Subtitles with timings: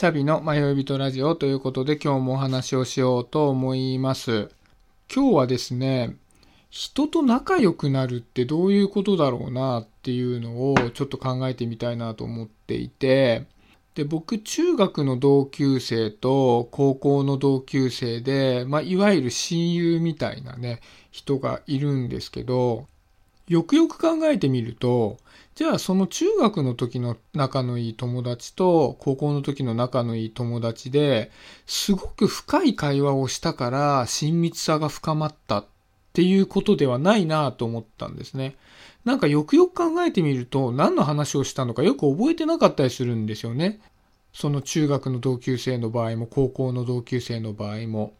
[0.00, 4.48] シャビの迷い人ラジオということで今日もお話をしようと思います。
[5.14, 6.16] 今日はですね、
[6.70, 13.44] 人と仲良くなるってどういうことだろうなっていうのをちょっと考えてみたいなと思っていて、
[13.94, 20.80] で、僕、中学の同級生と高校の同級生で、まあ、いわゆる親友みたいなね、
[21.10, 22.86] 人がいるんですけど、
[23.48, 25.18] よくよく考えてみると、
[25.60, 31.30] じゃあその中学の時の仲のいい友達と高校の時の仲のいい友達で
[31.66, 35.66] すごく深い会話をしたから親密さが深まったっ
[36.14, 38.56] ていうことではないなと思ったんですね。
[39.04, 43.80] なんかよくよく考えてみると何の話をしたのかよく覚えてなかったりするんですよね。
[44.32, 48.14] その中学の同級生の場合も高校の同級生の場合も。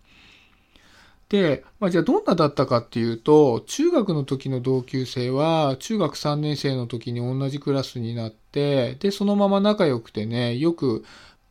[1.31, 11.05] で、まあ、じゃあどんなだったかっていうと、中学の時の同級生は、中学3年生の時に同じクラスになって、で、そのまま仲良くてね、よく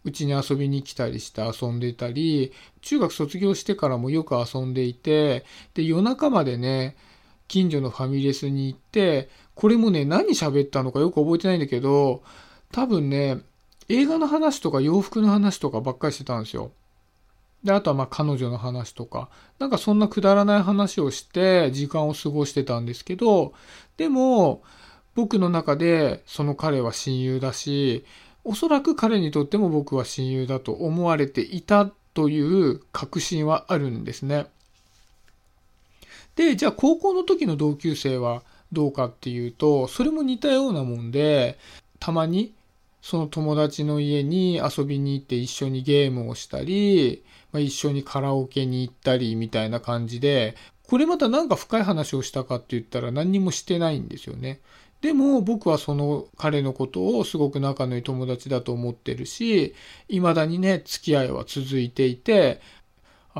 [0.03, 6.97] うちに遊びに来たりして遊んでたり、中学卒業してからもよく遊んでいて、で、夜中までね、
[7.47, 12.21] 近所のファミレスに行って、これもね、何喋ったのかよく覚えてないんだけど、
[12.73, 13.39] 多分ね、
[13.87, 16.71] 映画の話とか洋服の話とかばっかりしてたんですよ。
[17.63, 19.29] で、あとはまあ彼女の話とか、
[19.59, 23.53] なんかそんなくだらない話をして時間を過ごしてたんですけど、
[23.97, 24.61] でも
[25.15, 28.05] 僕の中でその彼は親友だし、
[28.43, 34.47] おそらく彼にとっても僕は親友だと思われていたという確信はあるんですね。
[36.35, 41.57] で、じゃあ高校の時の同級生はどうかっていうと、それも似たようなもんで、
[41.99, 42.53] たまに
[43.01, 50.55] その友達の家に遊びに行って一緒にゲームをしたり、まあ、一緒にカラオケに行ったりみたいな感じで、
[50.87, 54.59] これまた何か深い話をしたかって言ったら何にもしてないんですよね。
[55.01, 59.73] でも僕はその彼のことをすごく仲のいい友達だと思ってるし、
[60.09, 62.59] 未だにね、付き合いは続いていて、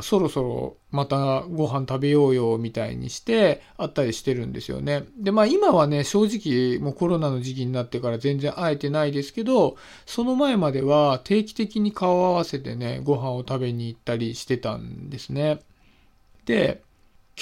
[0.02, 5.06] そろそろまたご飯食べようよみたいにしてあったりしてるんですよね。
[5.18, 15.60] で、まあ今はね、正直もうコロナの時期になってから全然会えてないですけど、その前までは定期的に顔を合わせてね、ご飯を食べに行ったりしてたんですね。
[16.46, 16.82] で、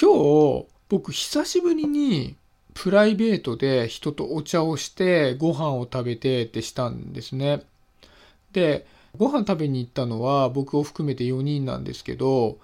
[0.00, 2.36] 今日僕久しぶりに
[2.74, 7.62] プライベートで人とお茶をしてご飯を食べてってしたんですね。
[8.52, 8.86] で、
[9.18, 12.58] ご飯食べに行ったのは僕を含めて4人なんですけど、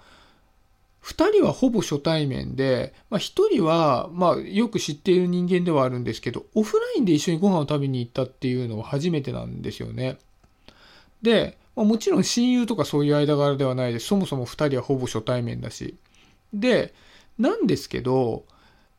[1.03, 3.21] 2人はほぼ初対面で、まあ、1
[3.51, 10.17] 人は、まあ、よく知っている人間ではあるんですけど、オフラインで一緒にご飯を食べに行ったっていうのは初めてなんですよね。
[11.21, 14.07] で、まあ、もちろん親友とかそういう間柄ではないです。
[14.07, 15.95] そもそも2人はほぼ初対面だし。
[16.53, 16.93] で、
[17.37, 18.43] なんですけど、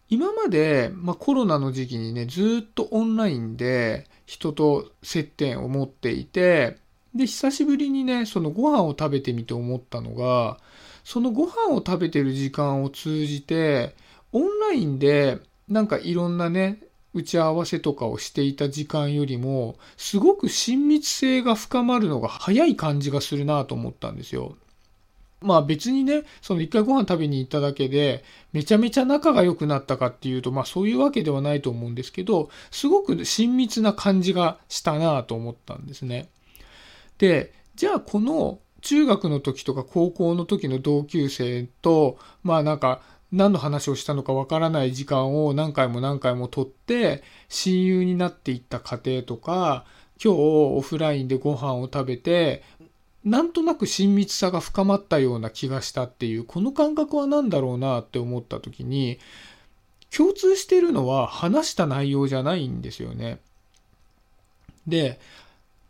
[0.09, 6.79] 今まで、まあ、コロナの時期にね、ずっとオンラインで人と接点を持っていて、
[7.17, 10.59] で、久しぶりにね、そのご飯を食べてみて思ったのが、
[11.05, 13.95] そのご飯を食べてる時間を通じて、
[14.33, 15.39] オンラインで
[15.69, 16.81] なんかいろんなね、
[17.15, 24.57] 打ち合わせとかをしていた時間よりも、すごく親密性が深まるのが早い感じがするなと思ったんですよ。
[25.41, 36.29] まあ別にね、その一回ご飯食べに行っただけで、めちゃめちゃ仲が良くなったかっていうと、まあそういうわけではないと思うんですけど、すごく親密な感じがしたなと思ったんですね。
[37.19, 49.85] で、じゃあこの中学の時とか高校の時の同級生と、まあなんか何の話をしたのかわからない時間を何回も何回も取って親友になっていった過程とか、
[50.23, 52.63] 今日オフラインでご飯を食べて、
[53.25, 59.19] なんとなく親密さが深まったような気がしたっていう、この感覚は何だろうなって思った時に、
[60.17, 63.41] 共通してるのは話した内容じゃないんですよね。
[64.87, 65.19] で、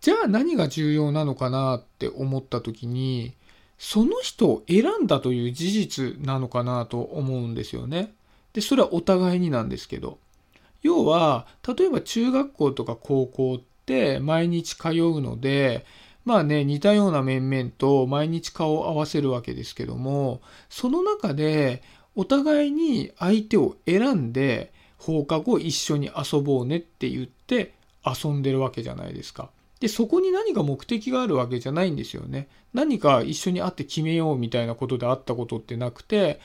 [0.00, 3.34] じゃあ何が重要なのかなって思った時に、
[3.78, 8.14] その人を選んだという事実なのかなと思うんですよね。
[8.52, 10.18] で、それはお互いになんですけど。
[10.82, 15.84] 要は、例えば中学校とか高校って毎日通うので、
[16.24, 21.82] まあね、似たような面々と毎日顔を合わせるわけですけども、その中で
[22.14, 29.50] お互いに相手を選んで放課後一緒に遊ぼうねって言って遊んでるわけじゃないですか。
[29.80, 32.48] で、そこに何か目的があるわけじゃないんですよね。
[32.72, 36.40] 何か一緒に会って決めようみたいなことであったことってなくて、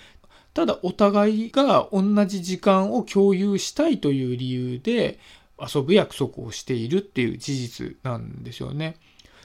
[0.53, 5.19] ただお互いが同じ時間を共有したいという理由で
[5.59, 8.97] 遊ぶ約束をしているっていう事実なんですよね。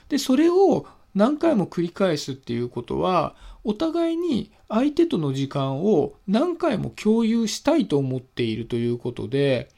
[0.09, 0.85] で、それを
[1.15, 9.69] 何回も繰り返すっていうことは、お互いに相手との時間を何回も共有したいと思っているということで、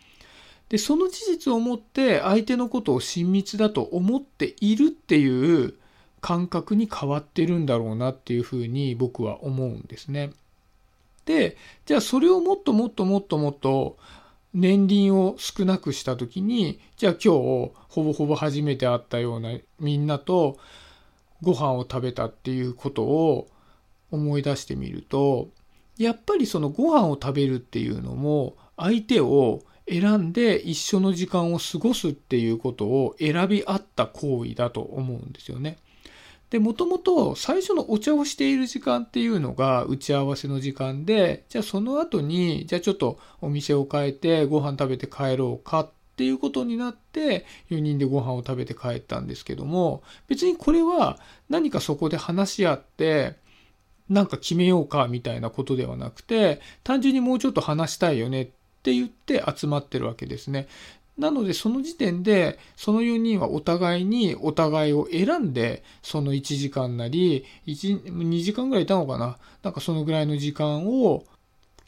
[0.70, 5.74] で、その事実をもって相手のことを親密だと思っているっていう
[6.22, 10.32] 感覚に変わってるんだろうなっていうふうに僕は思うんですね。
[11.26, 13.98] で、じゃあそれをもっともっともっともっと
[14.54, 20.58] 年輪を少なくした時に、じゃあ今日ほぼほぼ初めて会ったようなみんなと
[21.42, 23.48] ご飯を食べたっていうことを
[24.12, 25.50] 思い出してみると、
[25.98, 35.78] やっぱりそのご飯を食べるっていうのも相手を選んで一緒の時間を過ごすっていうことを選び合った行為だと思うんですよね。
[36.50, 51.20] で、もともと最初のお茶をしている時間っていうのが打ち合わせの時間で、じゃあその後に、じゃあちょっとお店を変えてご飯食べて帰ろうかっていうことになって4人でご飯を食べて帰ったんですけども、別にこれは
[51.50, 53.36] 何かそこで話し合って、
[54.10, 58.50] なんか決めようかみたいなことではなくて、単純にもうちょっと話したいよね
[58.80, 60.68] って言って集まってるわけですね。
[61.18, 71.26] なのでその時点でその4人はお互いにお互いを選んでその1時間なり2時間ぐらいいたのかななんかそのぐらいの時間を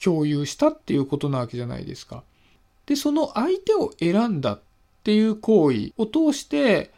[0.03, 2.23] 共有したっていうことなわけじゃないですか。
[2.85, 4.61] でその相手を選んだっ
[5.03, 6.91] ていう行為を通して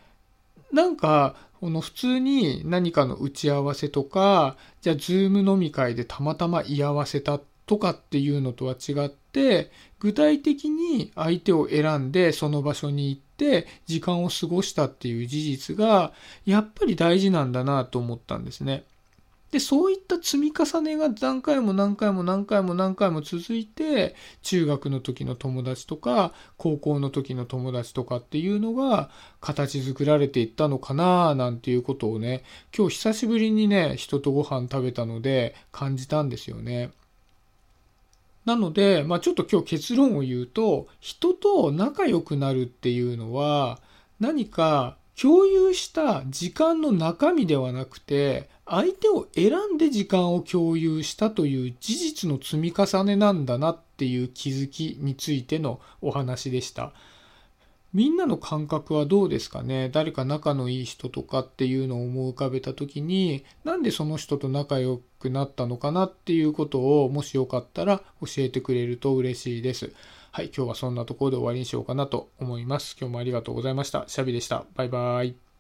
[0.72, 9.72] なんかこの普通に何かの打ち合わせとかじゃあズーム飲み会でたまたま居合わせたとかっていうのとは違って
[10.02, 16.12] 具体的に相手を選んでその場所に行って時間を過ごしたっていう事実が
[16.46, 18.84] やっぱり大事なんだなと思ったんですね。
[19.54, 29.12] で、そういった積み重ねが何回も何回も何回も何回も続いて、中学の時の友達とか、高校の時の友達とかっていうのが
[29.42, 32.44] 形作られていったのかななんていうことをね、
[32.76, 36.90] 今日久しぶりにね、人とご飯食べたので感じたんですよね。
[38.46, 43.80] なので、まあ、ちょっと今日結論を言うと、人と仲良くなるっていうのは、
[44.20, 56.94] 何か共有した時間の中身ではなくて、相手を選んで時間を共有したという事実の積み重ねなんだなっていう気づきについてのお話でした。
[57.94, 59.90] みんなの感覚はどうですかね？
[59.90, 69.92] 誰か仲のいい人とかっていうのを思い浮かべた時になんでその人と仲良くなったのかなっていうことをもしよかったら教えてくれると嬉しいです。
[70.36, 72.98] はい、今日はそんなところで終わりにしようかなと思います。
[73.00, 74.06] 今日もありがとうございました。
[74.08, 74.66] シャビでした。
[74.74, 75.53] バイバーイ。